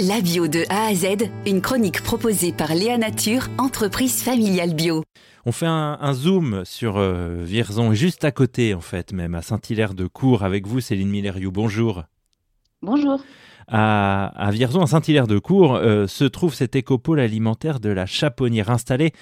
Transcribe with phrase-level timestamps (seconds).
[0.00, 5.04] La bio de A à Z, une chronique proposée par Léa Nature, entreprise familiale bio.
[5.46, 10.42] On fait un, zoom sur euh, Vierzon, juste à côté en fait, même à Saint-Hilaire-de-Cour
[10.42, 11.52] avec vous, Céline Milleriou.
[11.52, 12.02] Bonjour.
[12.82, 13.20] Bonjour
[13.68, 19.12] à, Vierzon, à Saint-Hilaire-de-Cour, euh, se trouve cet écopôle alimentaire de la Chaponnière, installé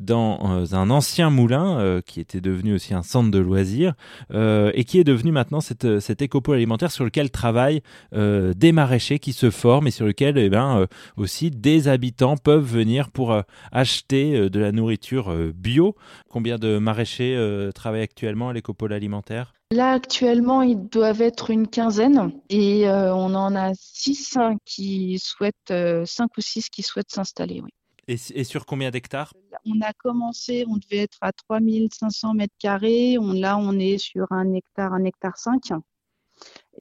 [0.00, 3.94] dans euh, un ancien moulin euh, qui était devenu aussi un centre de loisirs
[4.32, 9.32] et qui est devenu maintenant cette, cet écopôle alimentaire sur lequel travaillent des maraîchers qui
[9.32, 10.86] se forment et sur lequel eh ben,
[11.16, 13.36] aussi des habitants peuvent venir pour
[13.72, 15.96] acheter de la nourriture bio.
[16.28, 19.52] Combien de maraîchers travaillent actuellement à l'écopôle alimentaire?
[19.72, 26.04] Là, actuellement, ils doivent être une quinzaine et on en a six qui souhaitent, euh,
[26.06, 27.60] cinq ou six qui souhaitent s'installer.
[27.60, 27.70] Oui.
[28.08, 29.32] Et, sur combien d'hectares?
[29.64, 33.16] On a commencé, on devait être à 3500 mètres carrés.
[33.20, 35.72] là, on est sur un hectare, un hectare 5.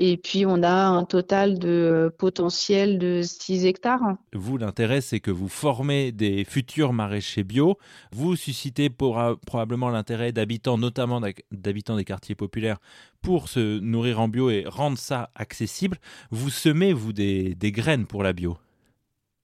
[0.02, 4.16] Et puis, on a un total de potentiel de 6 hectares.
[4.32, 7.78] Vous, l'intérêt, c'est que vous formez des futurs maraîchers bio.
[8.14, 11.20] Vous suscitez pour, probablement l'intérêt d'habitants, notamment
[11.52, 12.78] d'habitants des quartiers populaires,
[13.22, 15.98] pour se nourrir en bio et rendre ça accessible.
[16.32, 18.58] Vous semez, vous, des, graines pour la bio?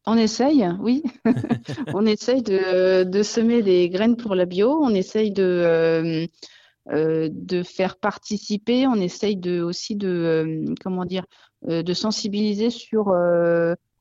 [0.05, 1.03] On essaye, oui.
[1.93, 4.79] on essaye de, semer des graines pour la bio.
[4.81, 6.29] On essaye de,
[6.91, 8.85] euh, de faire participer.
[8.85, 11.25] On essaye de, aussi de, euh, comment dire,
[11.67, 13.11] euh, de sensibiliser sur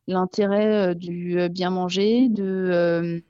[0.07, 3.23] l'intérêt du bien manger, de,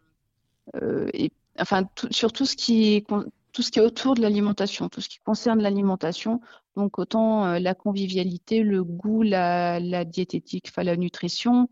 [1.58, 3.06] enfin, sur tout ce qui est
[3.52, 6.40] tout ce qui est autour de l'alimentation, tout ce qui concerne l'alimentation,
[6.74, 11.68] donc autant la convivialité, le goût, la, diététique, la nutrition,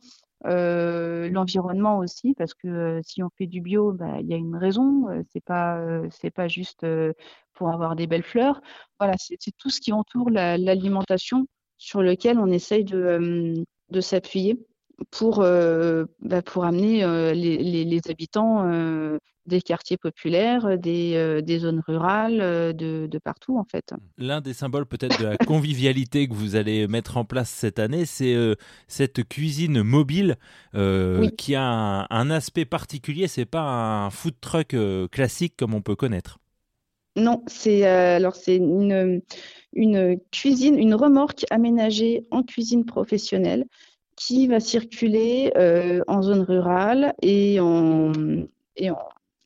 [0.46, 4.36] euh, l'environnement aussi, parce que euh, si on fait du bio, bah, il y a
[4.36, 5.08] une raison.
[5.10, 6.86] Euh, c'est pas c'est pas juste
[7.54, 8.60] pour avoir des belles fleurs.
[8.98, 11.46] Voilà, c'est tout ce qui entoure l'alimentation
[11.78, 13.54] sur lequel on essaye de,
[13.90, 14.58] de s'appuyer
[15.10, 15.44] pour,
[16.20, 17.04] bah, pour amener
[17.34, 23.58] les, les, habitants des quartiers populaires, des, euh, des zones rurales, euh, de, de, partout
[23.58, 23.92] en fait.
[24.18, 28.04] L'un des symboles peut-être de la convivialité que vous allez mettre en place cette année,
[28.04, 28.54] c'est euh,
[28.86, 30.36] cette cuisine mobile
[31.36, 33.28] qui a un, un, aspect particulier.
[33.28, 34.76] C'est pas un food truck
[35.10, 36.38] classique comme on peut connaître.
[37.16, 39.20] Non, c'est alors c'est une,
[39.74, 43.66] une cuisine, une remorque aménagée en cuisine professionnelle
[44.26, 45.52] qui va circuler
[46.06, 48.12] en zone rurale et en,
[48.76, 48.98] et en,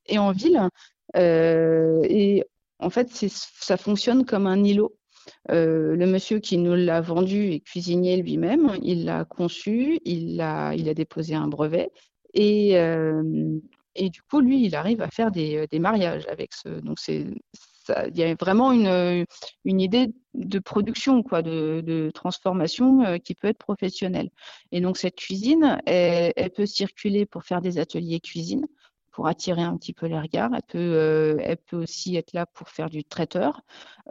[0.09, 0.69] et en ville.
[1.17, 2.45] Euh, et
[2.79, 4.97] en fait, ça fonctionne comme un îlot.
[5.51, 8.77] Euh, le monsieur qui nous l'a vendu est cuisinier lui-même.
[8.83, 11.91] Il l'a conçu, il a, il a déposé un brevet
[12.35, 13.59] et, euh,
[13.95, 16.69] et du coup, lui, il arrive à faire des, des mariages avec ce.
[16.69, 17.39] Donc, il
[18.15, 19.27] y a vraiment une,
[19.65, 24.31] une idée de production, quoi, de, de transformation qui peut être professionnelle.
[24.73, 28.67] Et donc cette cuisine, elle, elle, peut circuler pour faire des ateliers cuisine,
[29.17, 30.51] pour attirer un petit peu les regards.
[30.55, 33.63] Elle peut, euh, aussi être là pour faire du traiteur,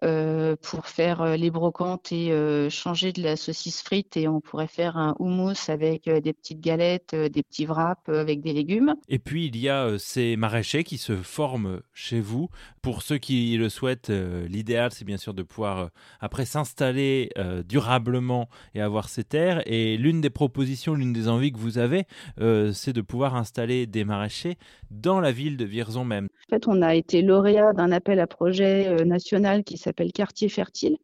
[0.03, 2.31] euh, pour faire euh, les brocantes et
[2.71, 7.13] changer de la saucisse frite et on pourrait faire un houmous avec des petites galettes,
[7.13, 8.95] des petits wraps avec des légumes.
[9.07, 12.49] Et puis il y a ces maraîchers qui se forment chez vous.
[12.81, 15.89] Pour ceux qui le souhaitent, l'idéal c'est bien sûr de pouvoir
[16.19, 17.29] après s'installer
[17.67, 19.61] durablement et avoir ces terres.
[19.67, 22.05] Et l'une des propositions, l'une des envies que vous avez,
[22.37, 24.57] c'est de pouvoir installer des maraîchers
[25.01, 26.27] dans la ville de Vierzon même.
[26.49, 30.49] En fait, on a été lauréat d'un appel à projet euh, national qui s'appelle Quartier
[30.49, 30.97] Fertile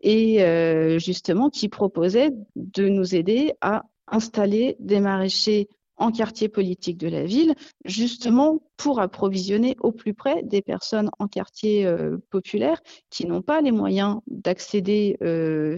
[0.00, 6.98] et euh, justement qui proposait de nous aider à installer des maraîchers en quartier politique
[6.98, 12.82] de la ville, justement pour approvisionner au plus près des personnes en quartier euh, populaire
[13.10, 15.16] qui n'ont pas les moyens d'accéder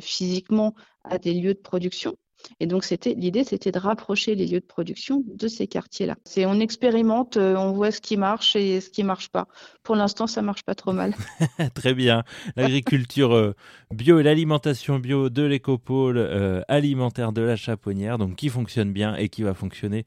[0.00, 2.16] physiquement à des lieux de production
[2.60, 6.16] et donc, c'était l'idée, c'était de rapprocher les lieux de production de ces quartiers-là.
[6.24, 9.46] C'est on expérimente, euh, on voit ce qui marche et ce qui marche pas.
[9.82, 11.14] Pour l'instant, ça marche pas trop mal.
[11.74, 12.24] Très bien.
[12.56, 13.54] L'agriculture euh,
[13.92, 19.16] bio et l'alimentation bio de l'écopôle euh, alimentaire de la Chaponnière, donc qui fonctionne bien
[19.16, 20.04] et qui va fonctionner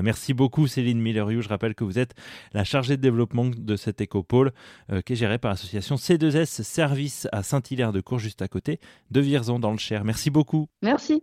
[0.00, 1.42] merci beaucoup Céline Milleriou.
[1.42, 2.14] Je rappelle que vous êtes
[2.54, 4.52] la chargée de développement de cet écopôle
[5.04, 8.80] qui est géré par l'association C2S Service à Saint-Hilaire-de-Cour, juste à côté
[9.10, 10.04] de Vierzon dans le Cher.
[10.04, 10.66] Merci beaucoup.
[10.80, 11.22] Merci.